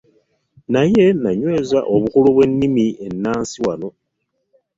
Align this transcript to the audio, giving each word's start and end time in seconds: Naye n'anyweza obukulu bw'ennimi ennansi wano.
Naye 0.73 1.05
n'anyweza 1.21 1.79
obukulu 1.93 2.27
bw'ennimi 2.35 2.85
ennansi 3.05 3.57
wano. 3.65 3.89